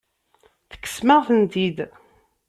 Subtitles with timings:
[0.71, 1.77] Tekksem-aɣ-tent-id.